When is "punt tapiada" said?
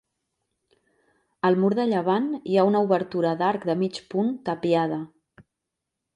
4.15-5.01